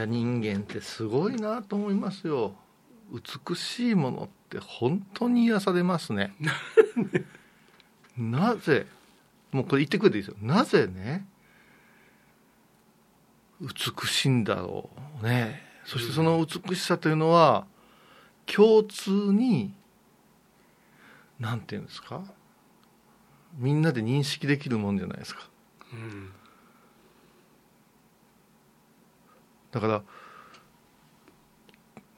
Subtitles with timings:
[0.00, 2.54] や人間ってすごいなと思いますよ。
[3.12, 6.34] 美しいものって本当に癒されますね。
[8.16, 8.86] なぜ？
[9.52, 10.36] もうこれ言ってくれていいですよ。
[10.40, 11.26] なぜね？
[13.60, 14.90] 美しいんだろ
[15.22, 15.62] うね。
[15.84, 17.66] そしてその美しさというのは
[18.46, 19.74] 共通に
[21.38, 22.22] なんていうんですか？
[23.58, 25.48] みんなで認識できるもんじゃないですか、
[25.92, 26.30] うん、
[29.72, 30.02] だから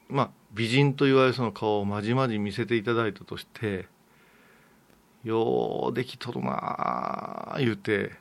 [0.08, 3.86] まあ美人と言われるその顔をまじまじ見せていただいたとして
[5.24, 8.12] ようできとるなあ言うて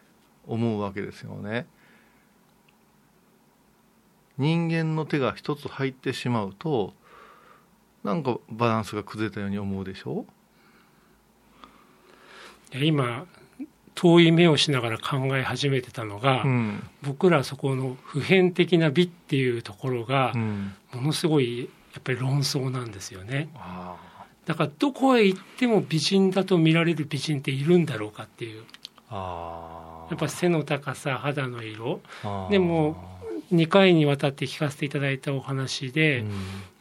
[0.48, 1.66] 思うわけですよね。
[4.38, 6.94] 人間の手が一つ入ってしまうと
[8.04, 10.26] なんかバランスが崩れたように思うでしょ？
[12.74, 13.28] 今
[13.96, 20.34] 遠い目をしながら考え始めてたのが、うん、僕らそこの普遍的な美っていうところが、
[20.94, 23.50] ものすごいやっぱり論争なんですよね。
[24.46, 28.64] だからどこへ行っても美人だと見られる美人っているんだろうかっていう。
[29.12, 32.02] やっぱ背の高さ肌の色。
[32.50, 33.11] でも
[33.52, 36.28] 2回にわたって聞かせていただいたお話で、うん、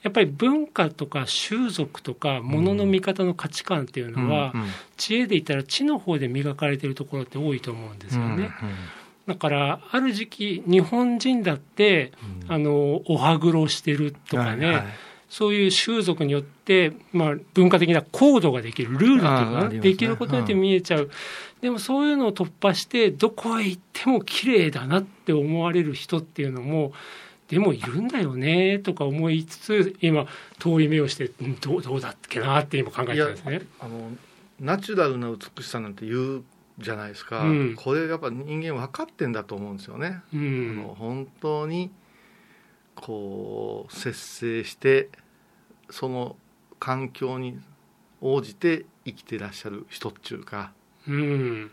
[0.03, 4.65] やっぱり文化とか習俗とかものの見方の価値観っていうのは、うん、
[4.97, 8.51] 知恵で言ったら知の方で磨かれてるところって多いと思うんですよね。
[9.27, 12.13] だからある時期日本人だって、
[12.49, 14.85] あのお歯黒してるとかね、はいはい
[15.31, 21.11] そういう習俗によって、まあ、文化的なコードができる、ルールというのが、ね、できることによって見えちゃう、うん、
[21.63, 26.93] でもそういうのを突破して、どこへ行っても綺麗だなって思われる人っていうのも、
[27.47, 30.27] でもいるんだよねとか思いつつ、今、
[30.59, 34.11] 遠い目をして、どうどうだっけなって今考えてるんですねあの
[34.59, 36.45] ナチュラルな美しさなんて言う
[36.79, 40.23] じゃないですか、うん、これやっぱ人間分かってんだと思うんですよね。
[40.35, 41.91] うん、あの本当に
[43.01, 45.09] こう節制して
[45.89, 46.37] その
[46.79, 47.59] 環境に
[48.21, 50.73] 応じて生きてらっしゃる人っていうか、
[51.09, 51.71] うん、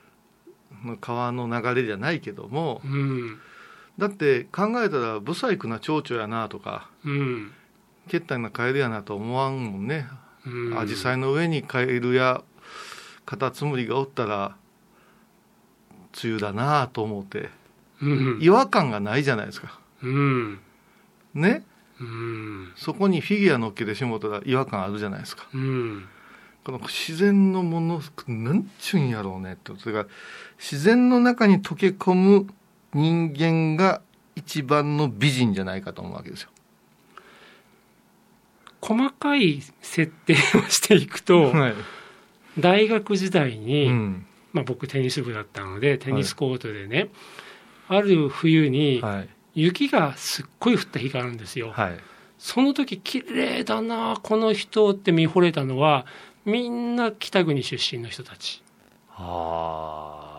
[1.01, 3.39] 川の流れじゃないけども、うん、
[3.97, 7.51] だって考えたら不細工な蝶々やなとか、うん、
[8.07, 10.07] けったいなカエルやなと思わんもんね。
[10.77, 12.41] アジサイの上にカエルや
[13.25, 14.55] カタツムリがおったら
[16.23, 17.49] 梅雨だなと思って、
[18.01, 19.77] うん、違和感がないじゃないですか。
[20.01, 20.59] うん、
[21.33, 21.63] ね。
[22.75, 26.07] そこにフィギュア乗っけてしもたら違和感あるじゃないですか、うん、
[26.63, 30.07] この自然のものなんちゅうんやろうねってそれから
[30.59, 32.47] 自然の中に溶け込む
[32.93, 34.01] 人間が
[34.35, 36.49] 一番の美人じゃないかと思うわけですよ。
[38.79, 40.37] 細かい設定を
[40.69, 41.73] していくと、はい、
[42.59, 47.09] 大学時代に、うん、まあ、僕テニス部だったのでテニスコートでね、
[47.87, 51.72] はい、ある冬に、はい雪がすっごい降った日があるんですよ。
[51.72, 51.97] はい、
[52.38, 56.06] その時綺麗だなこの人って見惚れたのは
[56.45, 58.62] みんな北国出身の人たち。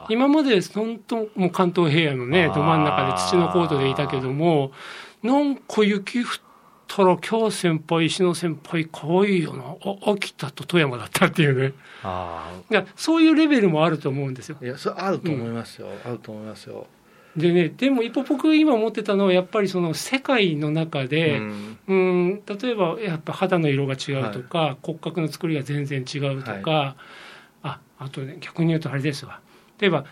[0.09, 4.71] 今まで本当もう関東平野のねど真ん中で土のコートでいたけども
[5.23, 6.27] なんか雪降っ
[6.87, 11.75] たら今日先輩石野先輩かわいいよなあ秋田と富山だったっていうね
[12.05, 12.53] あ
[12.95, 14.57] そういうレベルもあると思うんですよ。
[14.63, 16.87] いやそれあると思いますよ、うん、あると思いますよ。
[17.39, 26.95] でね、でも一方僕今思ってたのはやっぱりその世界の中で、うん、うん例えばやっぱ肌の色が違うとか、はい、骨格の作りが全然違うとか、はい、
[27.63, 29.41] ああとね逆に言うとあれですわ。
[29.79, 30.05] 例えば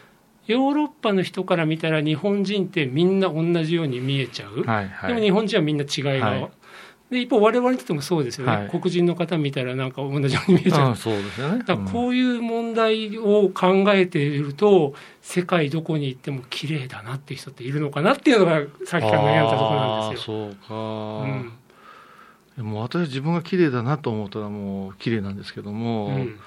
[0.46, 6.48] ヨーロッパの人から見たら日本人ってみんな同じように見えちゃう、はいはい、でも日本人はみんな違いが
[7.10, 10.96] で一方我々にとってもそうですよね、はい、黒人の方見たらなんか同じように見えちゃう。
[10.96, 20.36] そうですよね、だからこういう問題を考えていると、世界どこに行っても綺麗だなっていう人っているのかなっていうのがさっきから悩んだところなんですよ。
[20.36, 20.74] そうか、
[22.58, 26.40] うん、もう私自分が綺麗だなと思ったらもう綺麗なんですけども、うん、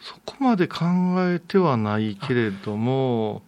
[0.00, 0.86] そこまで考
[1.30, 3.42] えてはないけれども。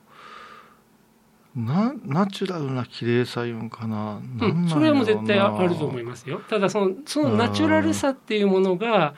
[1.57, 6.43] なナチュラルな綺麗さいうんかな、うん、それはもう絶対あると思いますよ。
[6.51, 9.15] ただそのそのナチュラルさっていうものが、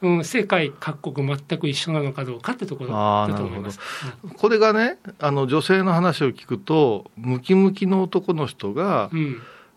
[0.00, 3.80] うん、世界各国全く一緒なのかどうかってところだと思います、
[4.22, 9.10] うん、これがねあの女性の話を聞くとムキムキの男の人が、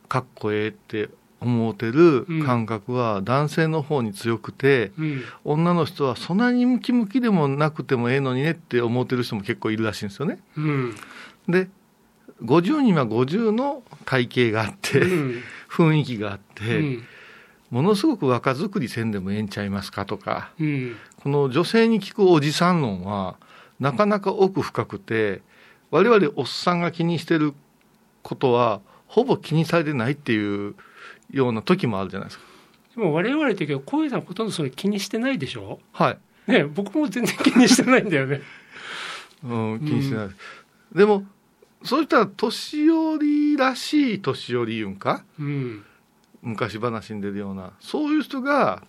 [0.08, 1.10] かっこええって
[1.42, 10.40] 思うてる感覚は男性の方に強くて、うん、女の人はそんなにムキムキでもなくてもええのにねって思ってる人も結構いるらしいんですよね。
[10.58, 10.96] うん、
[11.48, 11.68] で
[12.44, 17.04] 50には50の体型があって、うん、雰囲気があって、うん、
[17.72, 23.38] ものすごく若作りせんでもええんちゃいますかとか、うん、この女性に聞くおじさん論は
[23.80, 25.42] なかなか奥深くて
[25.92, 27.54] 我々おっさんが気にしてる
[28.22, 30.76] ことはほぼ気にされてないっていう
[31.32, 32.46] ような時もあるじゃないですか。
[32.96, 35.80] でも我々って小遊さんほとんどそれ気にしてないでしょ？
[35.92, 36.12] は
[36.48, 36.52] い。
[36.52, 38.42] ね僕も全然気にしてないんだよね。
[39.44, 40.26] うん、気にしてない。
[40.26, 40.36] うん、
[40.94, 41.24] でも、
[41.86, 45.86] そういった年寄りらしい年寄り言うんか、うん、
[46.42, 48.84] 昔話に出るような、そういう人が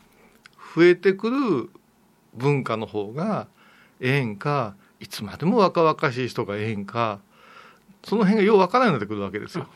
[0.74, 1.70] 増えてくる
[2.34, 3.48] 文化の方が
[4.00, 7.20] ええんか、いつまでも若々しい人がええんか、
[8.04, 9.66] その辺がようわからないようになってくるわけですよ。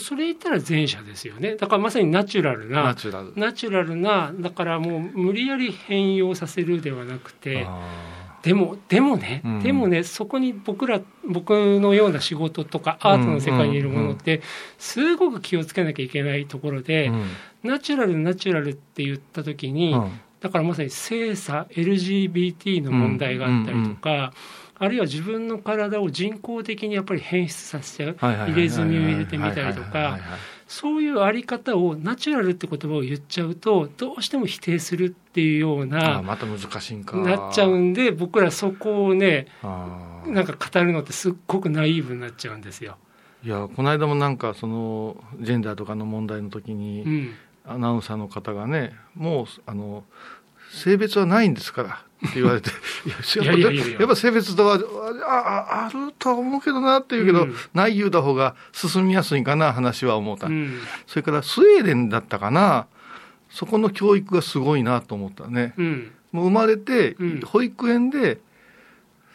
[0.00, 1.54] それ言ったら前者ですよね。
[1.54, 3.32] だからまさにナチュラルな、ナチュラル。
[3.36, 7.66] ナチュラルな、だからもう無理やり変容させるではなくて、
[8.46, 14.40] でも、でもね、うん、でもね、そこに僕ら、僕のような仕事とかアートの世界にいるものって、
[14.78, 17.24] すごく気をつけなきゃいけないところで、うん、
[17.64, 24.32] ナチュラル、ナチュラルって言ったときに、うん、だからまさに性差、LGBT の問題があったりとか、
[24.78, 30.20] あるいは自分の体を人工的にやっぱり変質させちゃう、入れ墨を入れてみたりとか、
[30.66, 37.16] そういうあり方をナチュラルって言葉を言っちゃうと、どうしても否定するっていうような、また難しいんか。
[37.16, 42.96] なっちゃうんで、僕らそこをね、なんか語るのってすっごくナイーブになっちゃうんですよ。
[43.44, 47.34] いやこの間もなんかそのジェンダーとかの問題の時に、うん、
[47.64, 50.02] アナウンサーの方がねもうあの
[50.70, 52.70] 性別はないんですからって言われて、
[53.40, 53.52] いや
[53.98, 54.78] やっぱ性別とは
[55.26, 62.86] ああるとは思うけどなって言うけど、うん、ない言うた方が進みやすいかな、話は思った、うん、それからスウェーデンだったかな、
[63.50, 65.74] そこの教育がすごいなと思ったね。
[65.76, 68.40] うん、もう生まれて、保育園で、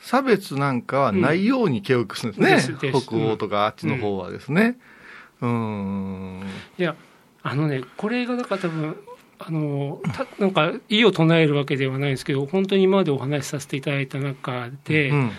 [0.01, 4.77] 差別なんかはないように教育するんですね、北欧とかあっちの方はですね。
[5.41, 6.43] うん。
[6.77, 6.95] いや
[7.43, 8.95] あのね、これがだから多分
[9.43, 15.31] あのたなんか意を唱えるわけではないんですけど本当に今までお話しさせていただいた中で、うん、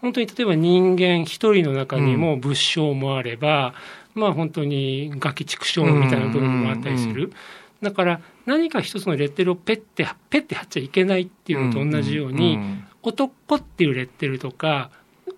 [0.00, 3.74] 本当に例えば人間一人の中にも物証もあれば、
[4.16, 7.32] うん、まあ本当にガキ畜生みたいな部分もあったりする。
[7.82, 12.58] だから何か一つのレッテルをペッてペッて貼っちゃいけないっていうのと同じように、
[13.02, 14.90] 男っていうレッテルとか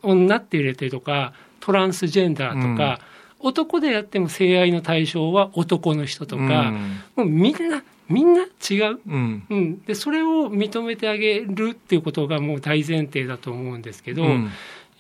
[0.02, 3.00] 女っていうレッテルとかトランスジェンダーとか、
[3.40, 6.72] 男でやっても性愛の対象は男の人とか、
[7.16, 14.50] もうみんなみんな違う、うん、うん、でそれを認めてあげるっていうことがもう大前提だと思うんですけど、うん、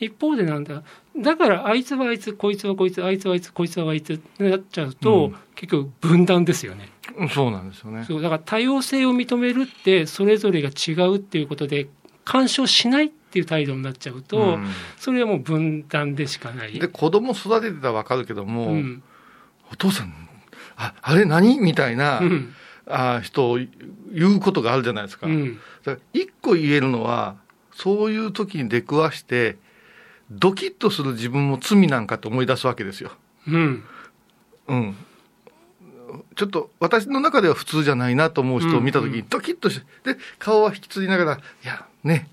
[0.00, 0.82] 一方でなんだ
[1.16, 6.88] だからあいつはあいつこいつはこいつあいつはあいつこいつはあいつってなっちゃうと、うん、結局分断ですよね。
[7.32, 8.04] そうなんですよね。
[8.04, 11.88] そうだから多様性を認めるってそれぞれが違うっていうことで
[12.24, 14.58] 干渉しないっていう態度になっちゃうと、
[14.96, 16.72] それはもう分断でしかない。
[16.78, 18.76] で子供育ててたら分かるけども、
[19.70, 20.12] お父さん
[20.76, 21.58] ああれ何？
[21.58, 22.22] みたいな。
[22.86, 23.58] あ人を
[24.12, 25.26] 言うことがあるじゃないですか。
[25.26, 25.58] うん、
[26.12, 27.36] 一個言えるのは、
[27.72, 29.56] そういう時に出くわして、
[30.30, 33.12] ドキッとする自分も罪なんかと思い出すわけですよ。
[33.48, 33.84] うん。
[34.68, 34.96] うん。
[36.36, 42.28] ちょっと私の中では普通じゃないなと思う人を見たときにドキッとして、で、顔は引きつりながら、いや、ね、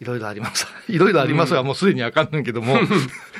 [0.00, 0.66] いろいろあります。
[0.88, 2.78] いろいろありますが、もうすでにあかんねんけども、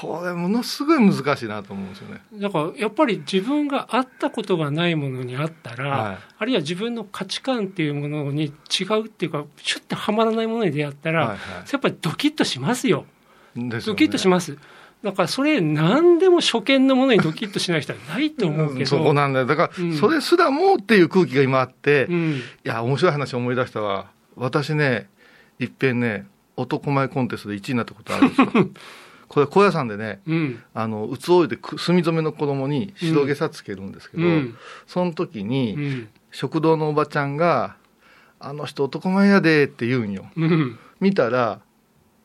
[0.00, 2.20] これものすごい難しいなと思うんですよね。
[2.34, 11.38] だからやっぱり自分が会ったことがないものにあったら、はい、あるいは自分の価値観っていうものに違うっていうか、シュッてはまらないものに出会ったら、はいはい、
[11.70, 13.06] やっぱりドキッとしますよ。
[13.56, 14.56] ね、ドキッとします。
[15.02, 25.08] だからそれ、何でも初見のものにドキッとしない人はないと思うけど、そこなんだよ、だから、それすらもっていう空気が今あって、うん、いや、面白い話思い出したわ、私ね、
[25.58, 26.26] いっぺんね、
[26.56, 28.48] 男前コンテストで1位になったことあるんですよ。
[29.28, 34.56] これ高野山でね、うん、あのうつおいで墨染めの子供に白毛さつけるんですけど、うん、
[34.86, 37.76] その時に、うん、食堂のおばちゃんが
[38.40, 40.26] 「あの人男前やで」って言うんよ。
[41.00, 41.60] 見たら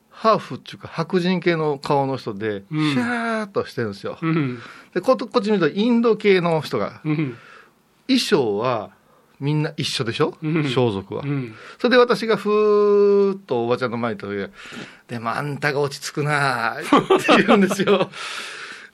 [0.10, 4.18] ハーフっていうか白人系の顔の人で、シャーっとしてるんですよ。
[4.94, 8.92] でここっち見るとインド系の人が、衣装は
[9.44, 14.52] みんな一緒でしょ、うん、装束は、うん、それで私がふーっとおばちゃんの前に飛び
[15.08, 18.10] でもあんたが落ち着くなって言うんですよ。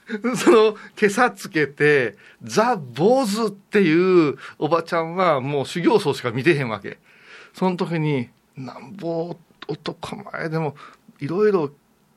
[0.36, 6.98] その、今朝つけて、ザ・坊主っていうおばちゃんはもう修行僧しか見てへんわけ。
[7.54, 9.38] その時に、なんぼ
[9.68, 10.76] 男前でも、
[11.20, 11.70] いろいろ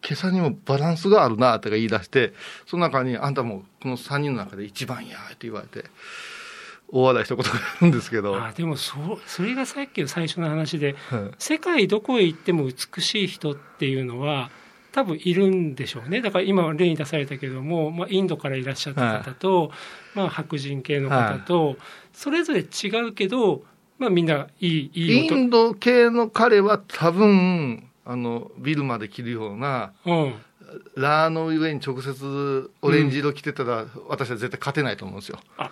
[0.02, 2.32] 今朝にもバランスがあるなって言い出して、
[2.66, 5.88] その中に、あんたもこの3人の中で一番やって言われて、
[6.92, 8.36] 大笑いしたことがあるんですけど。
[8.36, 14.50] あでもそそれがさっきの最初の話で、はい、世界どこへ行っても美しい人っていうのは
[14.92, 16.20] 多分いるんでしょうね。
[16.20, 19.70] だから今例に出されたけども、まあ、インドからいらっしゃった方と、はい、
[20.14, 21.76] まあ、白人系の方と、はい、
[22.12, 23.64] それぞれ違うけど、
[23.98, 30.34] まあ、みんないいいいインド系の彼は多分あのビルまで着るような、うん、
[30.96, 35.38] ラーの上に直接オレンジ色着てたら、私は絶対勝てないと思うんですよ。
[35.56, 35.70] あ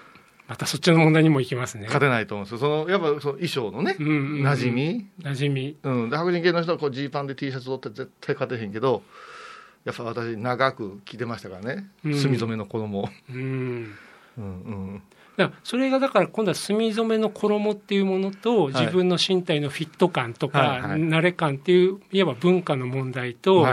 [0.50, 1.84] またそっちの問題にもいきますね。
[1.84, 2.58] 勝てないと思うんですよ。
[2.58, 5.06] そのやっぱその衣装のね、うんうんうん、馴染み？
[5.22, 5.76] 馴染み。
[5.80, 6.10] うん。
[6.10, 9.04] で白人系の人はこうジーパンで T シャツをって絶対勝てへんけど、
[9.84, 13.08] やっぱ私長く着てましたからね、うん、墨染めの衣。
[13.30, 13.94] うん。
[14.38, 14.46] うんう
[14.96, 15.02] ん。
[15.36, 23.64] だそれがだから今度は墨染めの衣っていうものと自分の身体のフィット感とか慣れ感っていういわば文化の問題と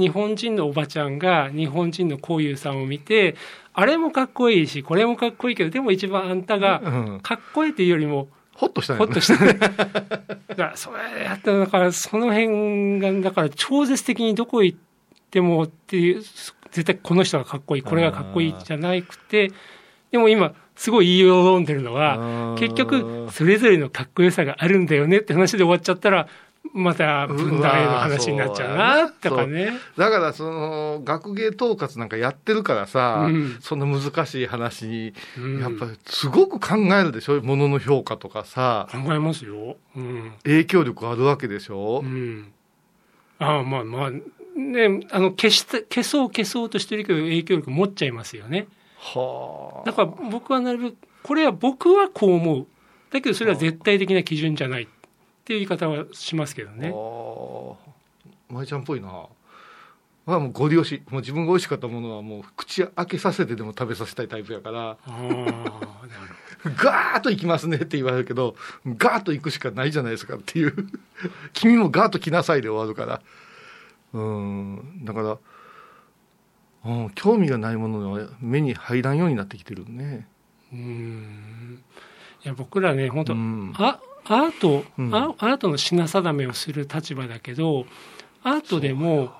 [0.00, 3.36] 日本人のおばちゃんが日本人のこういうさんを見て
[3.72, 6.80] あれもかっこいいしこれもかっこいいけどでも一番あんたが
[7.22, 9.54] かっこいいっていうよりもほっとした、ね、ほっとした、ね。
[9.54, 14.78] だからそれやったらだからその辺がだから超絶的にどこ行っ
[15.30, 16.22] てもっていう
[16.70, 19.52] 絶対この人がかっこいいこれがかっこいいじゃなくて
[20.10, 26.26] でも今すごい言いよんでるのは、結局、それぞれのかっこよさがあるんだよねって話で終わっちゃったら、
[26.72, 29.72] また分断への話になっちゃうなとかね。
[29.96, 35.12] だからその学芸統括なんかやってるからさ、うん、そんな難しい話に、
[35.60, 38.88] やっぱりすごく考えるでしょ、ものの評価とかさ。
[38.92, 39.76] 考えますよ。
[39.96, 42.02] うん、影響力あるわけでしょ。
[42.04, 42.52] うん、
[43.40, 44.10] ああまあまあ
[44.56, 48.68] ねあの消した消そう消そうとしてるけど影響力持っちゃいますよね。
[48.96, 52.66] はあ、だから僕はなるべくこれは僕はこう思う
[53.10, 54.88] だけどそれは絶対的な基準じゃない
[55.50, 56.94] っていう言い方はしますけどね。
[58.48, 59.08] 舞ちゃんっぽいな。
[60.26, 64.96] はもうご利用しもう自分が美味しかったものはもう口開けさせてでも食べさせたいタイプやから。
[66.76, 68.54] ガーッと行きますねって言われるけど
[68.86, 70.86] ガーッと行くしかないじゃないですかっていう。
[71.52, 73.20] 君もガーッと来なさいで終わるから。
[74.12, 75.04] うん。
[75.04, 75.38] だから
[76.84, 80.28] うん、興味がないものは目に入らんようになってきてるね。
[80.72, 81.82] うん。
[82.44, 87.86] いや僕らね本当、うん、あアート、うん、アートの品定めをする立場だけど
[88.42, 89.32] アートでも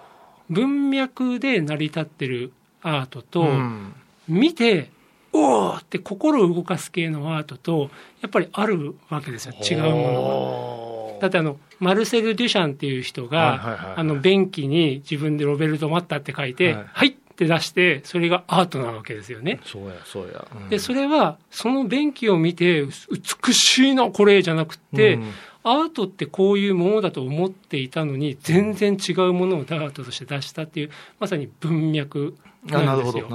[0.49, 3.95] 文脈で成り立ってるアートと、うん、
[4.29, 4.91] 見て
[5.33, 9.55] おおって心を動かす系のアートとやっぱりあるわけですよ。
[9.63, 11.21] 違うものが。
[11.21, 19.61] だってあのマルセル・デュシャンっていう人が、あの便器に自分でロベルト・マッタって書いて「はい、はいって出してそれがアートなわけですよね。
[19.65, 25.33] そうやそうや、うん、でそれはその便器を見て美しいなこれじゃなくて、うん、
[25.63, 32.35] アートってこういうものだと思っていたのに全然違うものをアートとして出したっていうまさに文脈
[32.67, 33.29] なんですよ。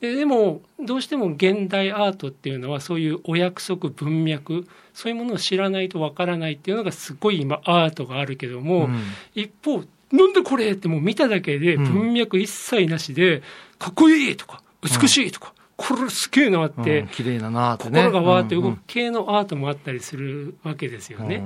[0.00, 9.02] ででもどうしても現代アートっていうのはそういうお約束文脈そういうものを知らないとわからないっていうのがすごい今アートがあるけども、うん、
[9.34, 9.82] 一方
[10.12, 10.72] なんでこれ？
[10.72, 13.42] ってもう見ただけで文脈一切なしで、
[13.78, 21.42] かっこいいとか、美しいとか、これすげえなって、綺麗だなって心がわーって動く系のアートもあったりするわけですよね。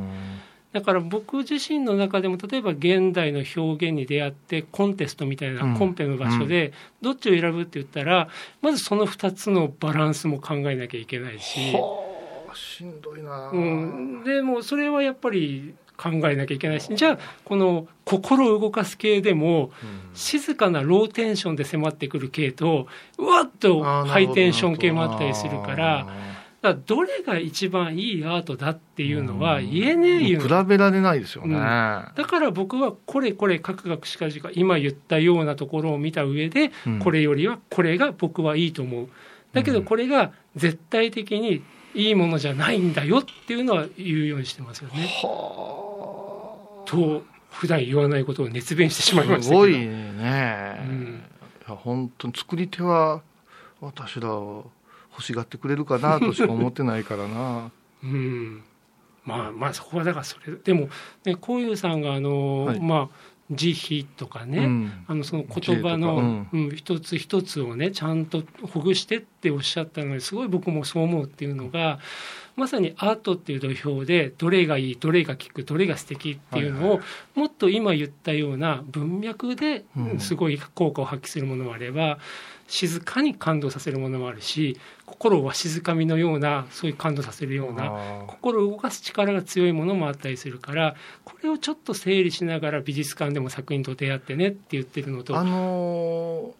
[0.73, 8.29] だから僕自身の中でも例えば現代の表現に出会ってコンテストみたいなコンペの場所でどっちを選ぶって言ったら
[8.63, 11.77] まずその2つのバランスも考えなきゃいけないし。
[12.55, 19.71] しんどいな、うん、でもそれはやっぱり考えなきゃいけないしじゃあこの心を動かす系でも、
[20.15, 26.07] 静かなローテンションで迫ってくる系とうわっとハイテンション系もあったりするから
[26.63, 36.71] だどれが一番いいアートだっていうのは言えねえよ、比べられないですよね、うん、だから僕はこれこれかくかくしかじか今言ったようなところを見た上で、
[37.03, 39.09] これよりはこれが僕はいいと思う。
[39.53, 41.63] だけどこれが絶対的に
[41.95, 45.09] いいものじゃないんだよっていうのは言うようにしてますよね。
[46.87, 51.23] と普段言わないことを熱弁してしまいましたすごいね、うん、
[51.67, 53.23] いや本当に作り手は
[53.81, 57.71] 私ら欲しがってくれるかなとしか思ってないからな。
[58.03, 58.63] うん。
[59.25, 60.89] まあまあそこはだからそれでも
[61.25, 63.17] ねこういうさんがあの、はい、まあ
[63.53, 68.43] 慈悲とかね、うん、あのその言葉の、うん、一つ一つをねちゃんと
[68.73, 71.99] ほぐしてっておっしゃったのですごい僕もそう思うっていうのが
[72.57, 77.01] まさにアートっていう土俵でどれがいいどれが効くどれが素敵っていうのを、
[77.35, 79.85] もっと今言ったような文脈で
[80.19, 82.19] すごい効果を発揮するものもあれば、
[82.73, 95.37] 静かに感動させるものもあるし心をわしづかみのようなそういう感動させるような心を動かす力が強いものもあったりするからこれをちょっと整理しながら美術館でも作品と出会ってねって言ってるのと。
[95.37, 96.55] あの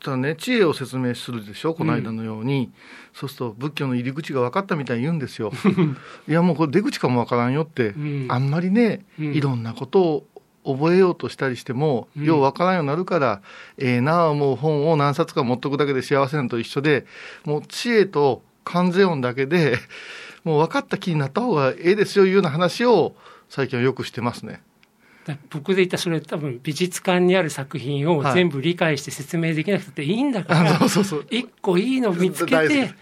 [0.00, 2.72] ー、ね、知恵を説明するでしょこの間のように、うん、
[3.14, 5.52] そうすると仏教の入り口が分かったみたいに言うんですよ。
[6.26, 10.26] いやもうこれ出口かも分からんよって、うん、あんまりね、うん、いろんなことを
[10.66, 13.40] 覚えようとしたりしても、ようわからんようになるから、
[13.78, 17.06] ええー、なあもう本を何冊か持っとくだけで幸せなのと一緒で、
[17.44, 19.78] もう知恵と関税音だけで、
[20.44, 23.14] もう分かった気になった方がええですよいうような話を
[23.48, 24.60] 最近はよくしてますね。
[25.50, 30.78] 僕で言ったそれ多分美術館にある作品を全部理解して説明できなくていいんだから、
[31.30, 32.94] 一個いいの見つけて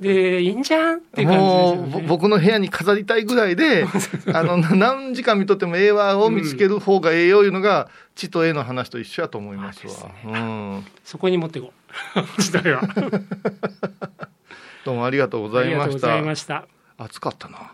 [0.00, 3.84] でいいんじゃんっていう感じですよ、ね、僕の部屋に飾りたいぐらいで
[4.32, 11.72] あの何時間見とっても絵話を見つける方がええよいうのが、地と絵の話と一緒やと思いますわ、ね、うん、そこに持っていこ
[12.38, 12.40] う。
[12.40, 12.82] 時代は。
[14.84, 15.82] どうもありがとうございました。
[15.82, 16.66] ありがとうございました。
[16.96, 17.72] 暑かったな